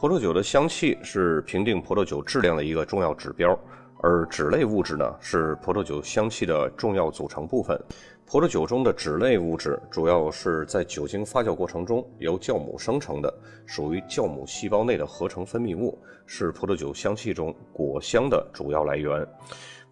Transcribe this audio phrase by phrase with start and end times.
[0.00, 3.54] 葡萄酒的香气是评定葡萄酒质量的一个重要指标，
[3.98, 7.78] 而脂类物质呢是葡萄酒香气的重要组成部分。
[8.24, 13.30] 葡萄酒中的脂类物质主要是在酒精发酵过程中由酵母生成的，
[13.66, 19.28] 属于酵母细胞内的合成分泌物，是葡萄酒香气中果香的主要来源。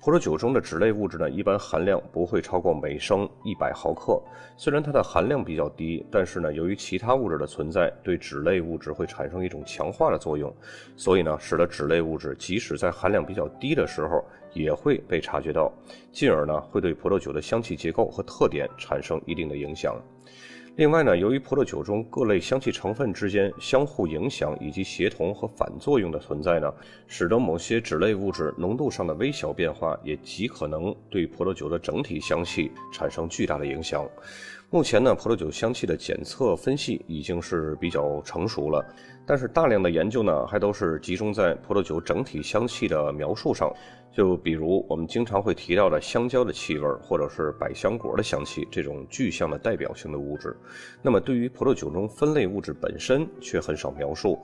[0.01, 4.23] 葡萄酒中的脂类物质呢，一般含量不会超过每升一百毫克。
[4.57, 10.55] 虽然它的含量比较低，但是呢，由于其他物质的存在，对脂类物质会产生一种强化的作用，
[10.97, 14.25] 所以呢，使得脂类物质即使在含量比较低的时候，
[14.55, 15.71] 也会被察觉到，
[16.13, 20.01] 进而呢，会对葡萄酒的香气结构和特点产生一定的影响。
[20.79, 26.73] 另外呢，由于葡萄酒中各类香气成分之间相互影响以及协同和反作用的存在呢，
[27.09, 34.09] 使得某些脂类物质浓度上的微小变化也极可能对葡萄酒的整体香气产生巨大的影响。
[34.71, 38.85] 目前呢，葡萄酒香气的检测分析已经是比较成熟了，
[39.25, 43.73] 但是大量的研究呢，还都是集中在葡萄酒整体香气的描述上。
[44.13, 50.55] 就比如我们经常会提到的香蕉的气味，或者是百香果的香气这种具象的代表性的物质，
[51.01, 54.39] 那么对于葡萄酒中分类物质本身却很少描述。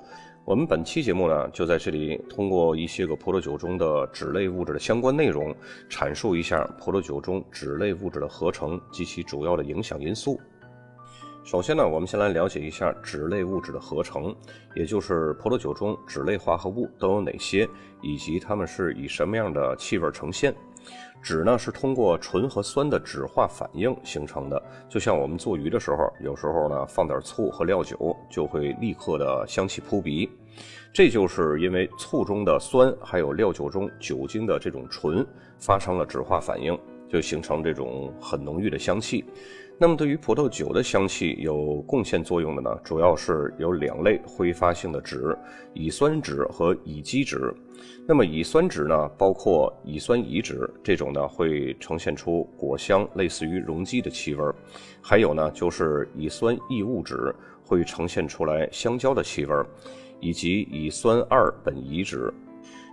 [0.46, 5.56] 我们本期节目呢，就在这里通过一些个葡萄酒中的脂类物质的相关内容，
[5.88, 10.38] 阐述一下葡萄酒中脂类物质的合成及其主要的影响因素。
[11.44, 14.36] 首先呢，我们先来了解一下脂类物质的合成，
[14.74, 17.66] 也就是葡萄酒中脂类化合物都有哪些，
[18.02, 20.54] 以及它们是以什么样的气味呈现。
[21.24, 30.30] 酯呢是通过醇和酸的酯化反应形成的，就像我们做鱼的时候，有时候呢放点醋和料酒，就会立刻的香气扑鼻。
[30.92, 35.26] 这就是因为醋中的酸还有料酒中酒精的这种醇
[35.58, 39.24] 发生了酯化反应，就形成这种很浓郁的香气。
[39.76, 45.36] 那么对于葡萄酒的香气有贡献作用的呢，主要是有两类挥发性的酯：
[45.72, 47.52] 乙酸酯和乙基酯。
[48.06, 54.44] 那么乙酸酯呢，包括乙酸乙酯这种呢，会呈现出果香，类似于溶剂的气味；
[55.02, 59.54] 还有呢，就是乙酸异物酯会呈现出来香蕉的气味，
[60.20, 62.32] 以及乙酸二苯乙酯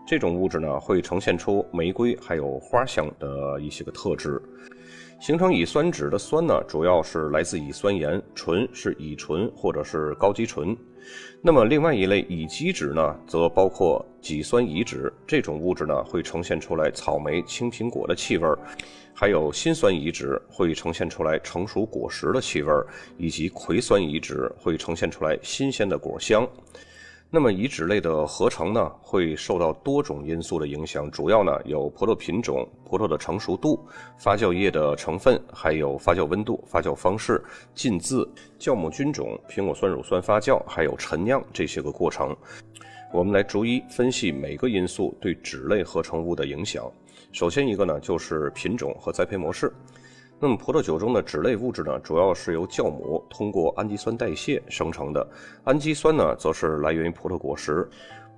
[0.08, 4.42] 这种物质呢，会呈现出玫瑰还有花香的一些个特质。
[5.22, 10.76] 形成乙酸酯的酸呢，主要是来自乙酸盐，醇是乙醇或者是高基醇。
[11.44, 18.58] 那么另外一类乙基酯呢，则包括己酸乙酯这种物质呢，会呈现出来草莓、青苹果的气味儿；
[19.14, 26.50] 还有辛酸乙酯会呈现出来成熟果实的气味儿，以及葵酸乙酯会呈现出来新鲜的果香。
[27.34, 33.80] 那么乙酯类的合成呢，会受到多种因素的影响，主要呢有葡萄品种、葡萄的成熟度、
[34.18, 37.42] 发酵液的成分，还有发酵温度、发酵方式、
[37.74, 42.36] 浸渍、酵母菌种、苹果酸乳酸发酵，还有陈酿这些个过程。
[43.14, 46.92] 我们来逐一分析每个因素对酯类合成物的影响。
[47.32, 49.74] 首先一个呢就是品种和栽培模式。
[50.44, 55.26] 那么葡萄酒中的脂类物质呢，主要是由酵母通过氨基酸代谢生成的。
[55.66, 57.88] 氨基酸呢，则是来源于葡萄果实。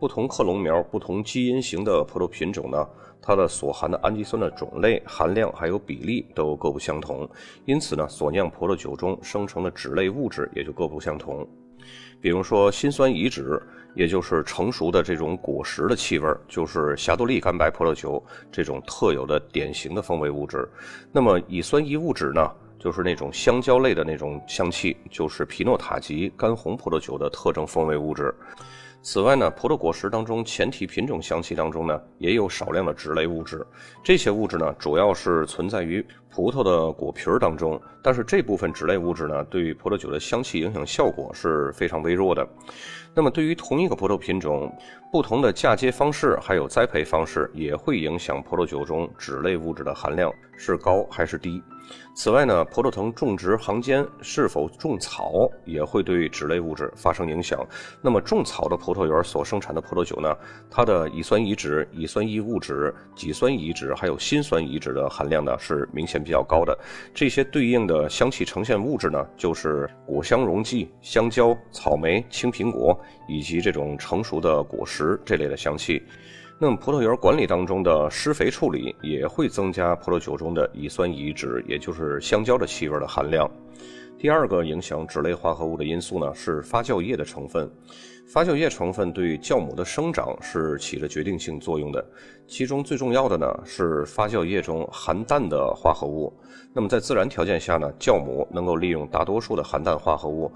[0.01, 2.85] 不同克隆苗、不同基因型的葡萄品种呢，
[3.21, 7.25] 它的所含的氨基酸的种类、含量还有比例都各不相同，
[7.63, 11.47] 因此呢，所酿葡萄酒中生成的脂类物质也就各不相同。
[12.21, 13.61] 比如说，辛酸乙酯，
[13.95, 20.67] 也就是成熟的这种果实的气味，就是霞多丽干白葡萄酒这种特有的典型的风味物质。
[21.11, 22.49] 那么，乙酸乙物酯呢，
[22.79, 28.33] 就是那种香蕉类的那种香气，就是皮诺塔吉干红葡萄酒的特征风味物质。
[29.05, 33.67] 此外呢，葡萄果实当中前体品种香气当中呢，也有少量的脂类物质。
[34.01, 37.79] 这些物质呢，主要是存在于葡萄的果皮儿当中。
[38.01, 42.45] 但是这部分脂类物质呢，对于葡萄酒的香气影响效果是非常微弱的。
[43.15, 44.75] 那么，对于同一个葡萄品种，
[45.11, 51.61] 不同的嫁接方式还有栽培方式，也会影响葡萄酒中脂类物质的含量是高还是低。
[52.15, 57.59] 此外呢，葡萄藤种植行间是否种草也会对脂类物质发生影响。
[58.01, 60.35] 那么种草的葡萄园所生产的葡萄酒呢，
[60.71, 66.77] 它的乙酸乙酯、乙酸异物酯、己酸乙酯还有辛酸乙酯的含量呢是明显比较高的。
[67.13, 72.97] 这些对应的香气呈现物质呢，就是果香溶剂、香蕉、草莓、青苹果
[73.27, 76.01] 以及这种成熟的果实这类的香气。
[76.59, 83.49] 那么，葡萄园管理当中的施肥处理也会增加葡萄酒中的乙酸乙酯，也就是香蕉的气味的含量。
[84.17, 87.69] 第二个影响脂类化合物的因素呢，是发酵液的成分。
[88.25, 92.03] 发酵液成分对酵母的生长是起着决定性作用的。
[92.47, 96.33] 其中最重要的呢，是发酵液中含氮的化合物。
[96.73, 100.51] 那么在自然条件下呢，酵母能够利用大多数的含氮化合物。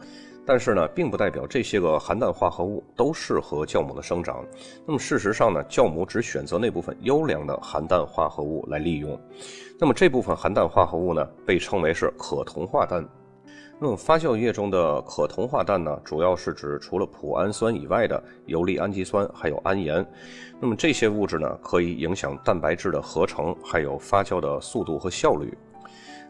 [0.50, 4.46] 但是呢，并不代表这些个含氮化合物都适合酵母的生长。
[4.86, 9.20] 那么事实上呢，酵母只选择那部分优良的含氮化合物来利用。
[9.78, 13.06] 那么这部分含氮化合物呢，被称为是可同化氮。
[13.80, 20.04] 那么发酵液中的可同化氮呢，主要是指除了脯氨酸以外的游离氨基酸，还有氨盐。
[20.60, 25.56] 那么这些物质呢，可以影响蛋白质的合成，还有发酵的速度和效率。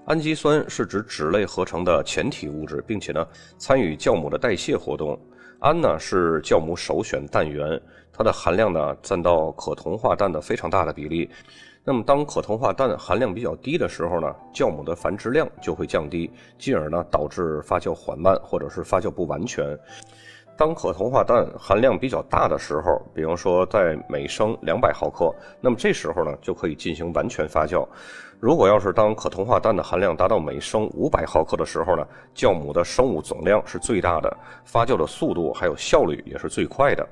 [0.08, 3.26] 氨基酸是指脂类合成的前体物质，并且呢，
[3.58, 5.18] 参与酵母的代谢活动。
[5.60, 11.30] 氨呢是酵母首选氮源，它的含量呢占到可同化氮的非常大的比例。
[11.90, 16.30] 那么，当可同化氮含量比较低的时候呢，酵母的繁殖量就会降低，
[16.60, 19.66] 进而呢导致发酵缓慢或者是发酵不完全。
[20.58, 25.32] 当可同化氮含量比较大的时候，比方说在每升两百毫克，
[25.62, 27.88] 那么这时候呢就可以进行完全发酵。
[28.40, 32.06] 如果要是当可同化氮的含量达到每升五百毫克的时候呢，
[32.36, 37.08] 酵母的生物总量是最大的，发酵的速度还有效率也是最快的。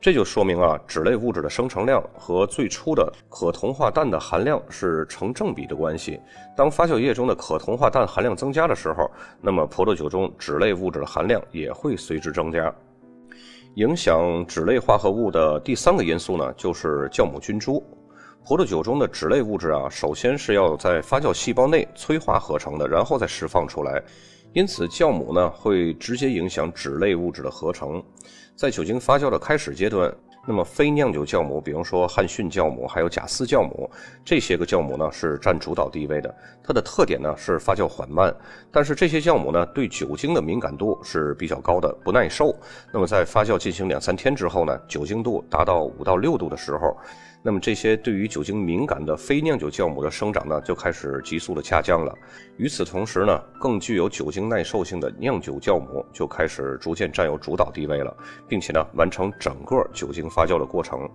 [0.00, 6.18] 这就说明啊，脂类物质的生成量和最初的可同化氮的含量是成正比的关系。
[6.56, 9.10] 当发酵液中的可同化氮含量增加的时候，
[9.40, 12.74] 那么葡萄酒中脂类物质的含量也会随之增加。
[13.74, 17.82] 影响脂类化合物的第三个因素呢，就是酵母菌株。
[18.44, 24.02] 葡萄酒中的脂类物质啊，首先是要在发酵细胞内催化合成的，然后再释放出来。
[24.52, 28.02] 因此，酵母呢会直接影响脂类物质的合成。
[28.56, 30.12] 在酒精发酵的开始阶段，
[30.46, 33.88] 那么非酿酒酵母，比如说汉逊酵母，还有贾斯酵母，
[34.24, 36.34] 这些个酵母呢是占主导地位的。
[36.62, 38.34] 它的特点呢是发酵缓慢，
[38.70, 42.54] 但是这些酵母呢对酒精的敏感度是比较高的，不耐受。
[42.92, 46.96] 那么在发酵进行两三天之后呢，酒精度达到五到六度的时候。
[47.42, 52.14] 那么这些对于酒精敏感的非酿酒酵母的生长呢，就开始急速的下降了。
[52.58, 58.14] 与此同时呢，更具有酒精耐受性的酿酒酵母就开始逐渐占有主导地位了，
[58.46, 61.08] 并且呢，完成整个酒精发酵的过程。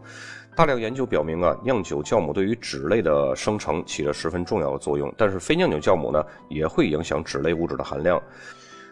[0.56, 5.14] 大量研究表明啊，酿酒酵母对于脂类的生成起着十分重要的作用。
[5.16, 8.20] 但是非酿酒酵母呢，也会影响脂类物质的含量。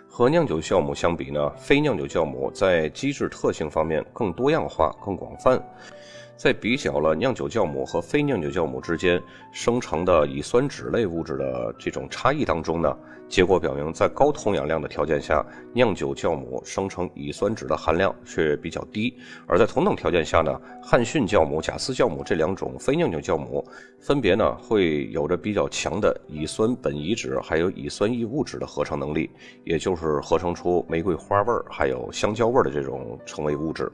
[0.08, 5.60] 和酿酒酵母相比呢，非酿酒酵母在机制特性方面更多样化、更广泛。
[6.44, 9.18] 在比较了酿酒酵母和非酿酒酵母之间
[9.54, 12.94] 生成的乙酸酯类物质的这种差异当中呢，
[13.30, 15.42] 结果表明，在高同氧量的条件下，
[15.72, 19.14] 酿酒酵母生成乙酸酯的含量却比较低；
[19.48, 23.66] 而在同等条件下呢，汉逊酵母、贾斯酵母这两种非酿酒酵母，
[24.02, 29.30] 分别呢会有着比较强的乙酸苯乙酯还有乙酸异物质的合成能力，
[29.64, 33.90] 也就是合成出玫瑰花味儿还有香蕉味儿的这种成为物质。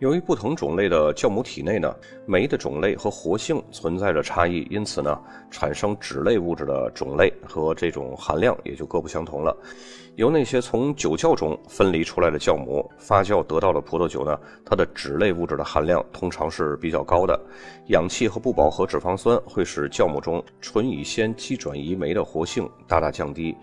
[0.00, 1.94] 由于不同种类的酵母体内呢，
[2.24, 5.20] 酶的种类和活性存在着差异，因此呢，
[5.50, 9.54] 产生脂类物质的种类和这种含量也就各不相同了。
[10.16, 17.38] 由那些从酒窖中分离出来的酵母发酵得到的葡萄酒呢，它的脂类物质的含量通常是比较高的，
[17.88, 23.54] 氧气和不饱和脂肪酸会使酵母中醇乙酰基转移酶的活性大大降低。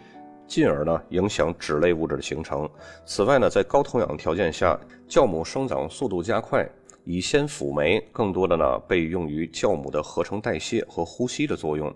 [0.48, 2.68] 进而呢影响脂类物质的形成。
[3.06, 6.68] 此外呢，在高同氧条件下，酵母生长速度加快，
[7.04, 11.94] 乙酰辅酶更多的呢被用于酵母的合成代谢和呼吸的作用。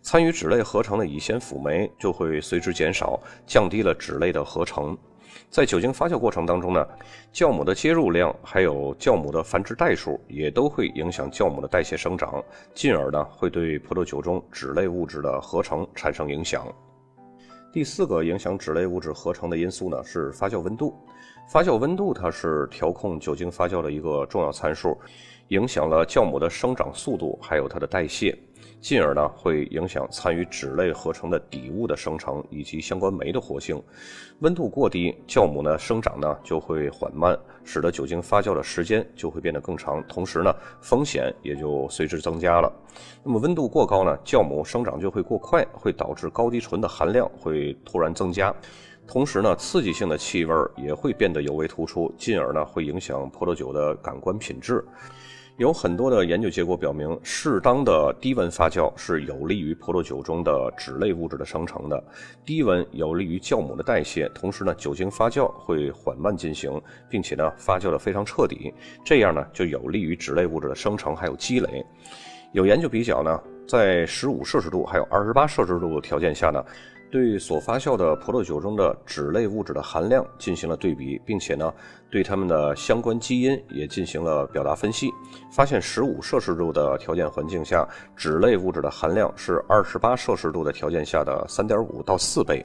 [0.00, 4.96] 参与脂类合成的乙酰辅酶就会随之减少，降低了脂类的合成。
[5.50, 6.86] 在酒精发酵过程当中呢，
[7.32, 12.42] 酵母的接入量还有酵母的繁殖代数也都会影响酵母的代谢生长，
[12.74, 16.66] 进而呢会对葡萄酒中脂类物质的合成产生影响。
[17.70, 20.94] 第四个影响脂类物质合成的因素呢是发酵温度。
[21.50, 24.98] 发酵温度它是调控酒精发酵的一个重要参数，
[25.48, 28.36] 影响了酵母的生长速度，还有它的代谢。
[28.80, 33.82] 进而呢，会影响参与脂类合成的底物的生成以及相关酶的活性。
[34.40, 42.72] 温度过低，酵母呢生长呢就会缓慢，使得酒精发酵的时间就会变得更长，同时呢风险也就随之增加了。
[43.24, 48.54] 那么温度过高呢，酵母生长就会过快，会导致高低醇的含量会突然增加，
[49.08, 54.84] 同时呢刺激性的气味也会变得尤为突出，进而呢会影响葡萄酒的感官品质。
[55.58, 62.00] 有很多的研究结果表明，适当的低温发酵是有利于葡萄酒中的脂类物质的生成的。
[62.44, 68.72] 低温有利于酵母的代谢，同时呢，酒精发酵会缓慢进行，并且呢，发酵的非常彻底。
[69.04, 71.84] 这样呢，就有利于脂类物质的生成还有积累。
[72.52, 76.64] 有研究比较呢，在十五摄氏度还有二十八摄氏度的条件下呢。
[77.10, 81.72] 对所发酵的葡萄酒中的脂类物质的含量进行了对比，并且呢，
[82.10, 85.10] 对它们的相关基因也进行了表达分析，
[85.50, 92.64] 发现十五摄氏度的条件环境下，脂类物质的含量是二十八摄氏度的条件下的三点五到四倍。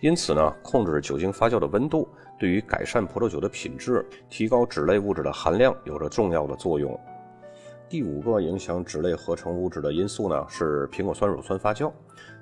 [0.00, 2.08] 因此呢，控制酒精发酵的温度。
[2.36, 6.98] 对于改善葡萄酒的品质、提高脂类物质的含量有着重要的作用。
[7.94, 11.92] 第五个影响脂类合成物质的因素呢，是苹果酸乳酸发酵。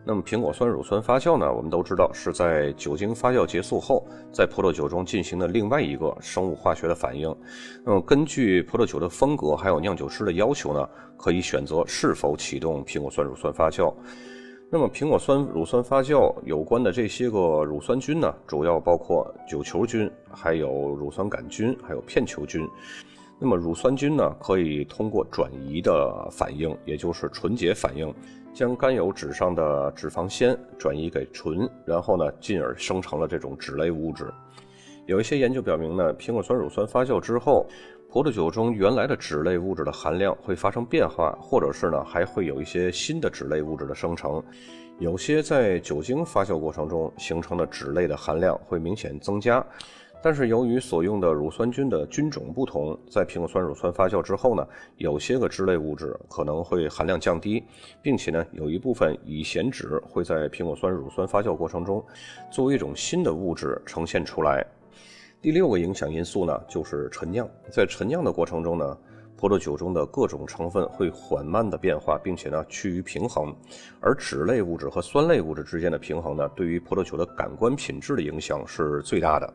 [0.03, 7.37] 那么苹果酸乳酸发酵呢，我们都知道是在酒精发酵结束后，在葡萄酒中进行的另外一个生物化学的反应。
[7.85, 13.95] 那么根据葡萄酒的风格还有酿酒师的要求呢，可以选择是否启动苹果酸乳酸发酵。
[14.71, 22.67] 那么苹果酸乳酸发酵有关的这些个乳酸菌呢，主要包括酒球菌、还有乳酸杆菌、还有片球菌。
[23.45, 28.15] 那么乳酸菌呢，可以通过转移的反应，也就是纯洁反应，
[28.55, 34.33] 将甘油脂上的脂肪酰转移给醇，然后呢，进而生成了这种脂类物质。
[35.07, 37.67] 有一些研究表明呢，苹果酸乳酸发酵之后，
[38.09, 44.41] 葡萄酒中原来的脂类物质的含量会发生变化，或者是呢，还会有一些新的脂类物质的生成。
[45.01, 49.67] 有些在酒精发酵过程中形成的脂类的含量会明显增加。
[50.23, 54.65] 但是由于所用的乳酸菌的菌种不同，在苹果酸乳酸发酵之后呢，
[54.97, 57.65] 有些个脂类物质可能会含量降低，
[58.01, 62.05] 并且呢，有一部分乙酰酯会在苹果酸乳酸发酵过程中
[62.53, 64.65] 作为一种新的物质呈现出来。
[65.41, 67.49] 第六个影响因素呢，就是陈酿。
[67.69, 68.97] 在陈酿的过程中呢，
[69.43, 73.53] 葡萄酒中的各种成分会缓慢的变化，并且呢趋于平衡，
[74.01, 79.55] 而脂类物质和酸类物质之间的平衡呢，对于葡萄酒的感官品质的影响是最大的。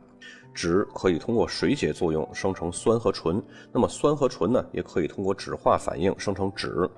[0.53, 3.41] 脂可以通过水解作用生成酸和醇，
[3.71, 6.89] 那么酸和醇呢，也可以通过酯化反应生成酯。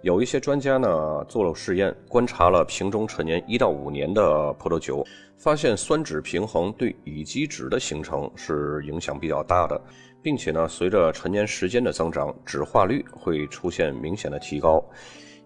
[0.00, 5.04] 有一些专家呢做了试验，观察了瓶中陈年一到五年的葡萄酒，
[5.36, 9.78] 发现酸酯平衡对乙基酯的形成是影响比较大的，
[10.22, 14.84] 并且呢，随着陈年时间的增长，酯化率会出现明显的提高。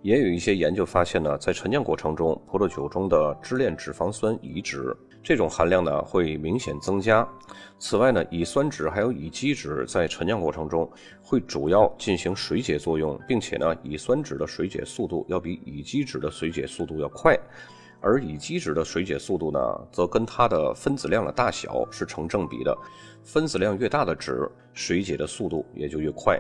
[0.03, 7.27] 也有一些研究发现呢，在陈酿过程中，葡萄酒中的支链脂肪酸乙酯这种含量呢会明显增加。
[7.79, 10.91] 此外呢，乙酸酯还有乙基酯在陈酿过程中
[11.23, 17.35] 会主要进行水解作用，并且呢，乙酸酯的水解速度要比乙基酯的水解速度要快，
[18.05, 19.59] 而乙基酯的水解速度呢，
[19.91, 22.77] 则跟它的分子量的大小是成正比的，
[23.23, 26.39] 分子量越大的酯，水解的速度也就越快。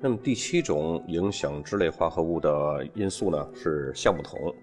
[0.00, 4.54] 那么第七种影响脂类化合物的因素呢，是橡木桶。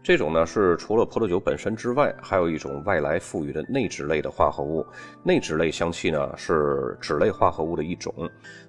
[0.00, 4.86] 这种呢是除了葡萄酒本身之外，还有一种外来赋予的内酯类的化合物。
[5.24, 8.14] 内酯类香气呢是脂类化合物的一种，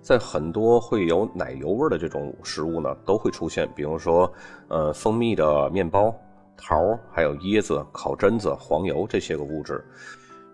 [0.01, 4.29] 在很多会有奶油味的这种食物呢都会出现，比如说
[4.67, 6.13] 呃蜂蜜的面包、
[6.59, 9.83] 桃，还有椰子、烤榛子、黄油这些个物质。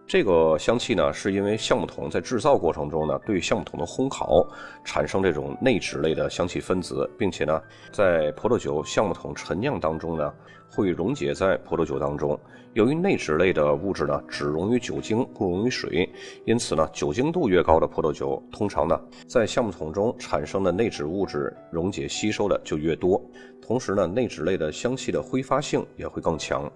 [0.08, 4.48] 这个香气呢，是因为橡木桶在制造过程中呢，对橡木桶的烘烤
[4.84, 7.60] 产生这种内酯类的香气分子，并且呢，
[7.92, 10.32] 在葡萄酒橡木桶陈酿当中呢，
[10.70, 12.40] 会溶解在葡萄酒当中。
[12.74, 16.08] 由于内酯类的物质呢，只溶于酒精，不溶于水，
[16.46, 23.20] 因此呢，酒精度越高的葡萄酒，通常呢，在橡木桶中产生的内酯物质溶解吸收的就越多，
[23.60, 26.72] 同时呢，内酯类的香气的挥发性也会更强。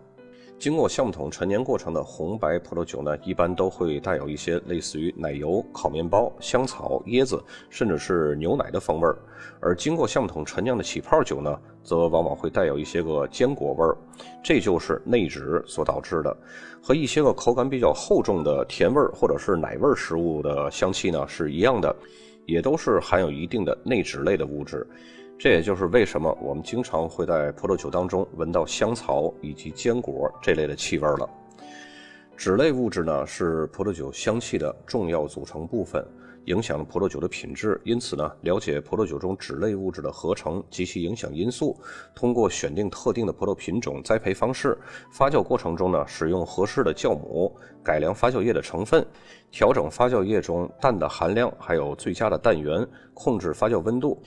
[0.60, 9.16] 经过橡木桶陈年过程的红白葡萄酒呢，一般都会带有一些类似于奶油、烤面包、香草、椰子，甚至是牛奶的风味儿；
[9.62, 13.98] 而经过橡木桶陈酿的起泡酒呢，则往往会带有一些个坚果味儿。
[14.44, 16.38] 这就是内酯所导致的，
[16.84, 21.96] 和一些个口感比较厚重的甜味儿或者是奶味儿食物的香气呢是一样的，
[22.46, 24.86] 也都是含有一定的内酯类的物质。
[25.40, 31.30] 这也就是为什么我们经常会在葡萄酒当中闻到香草以及坚果这类的气味了。
[32.36, 36.06] 脂类物质呢是葡萄酒香气的重要组成部分，
[36.44, 37.80] 影响了葡萄酒的品质。
[37.86, 41.74] 因此呢，了解葡萄酒中脂类物质的合成及其影响因素，
[42.14, 44.78] 通过选定特定的葡萄品种、栽培方式、
[45.10, 49.06] 发酵过程中呢使用合适的酵母、改良发酵液的成分、
[49.50, 54.22] 调整发酵液中氮的含量，还有最佳的氮源，控制发酵温度。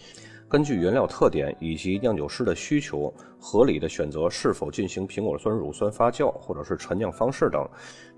[0.53, 7.67] 根据原料特点以及酿酒师的需求，合理的选择是否进行苹果酸乳酸发酵或者是陈酿方式等，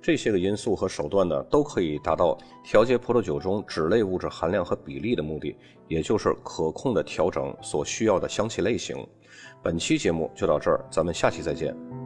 [0.02, 8.96] 这些个因素和手段呢，都可以达到调节葡萄酒中脂类物质含量和比例的目的，也就是可控的调整所需要的香气类型。
[9.62, 12.03] 本期节目就到这儿，咱们下期再见。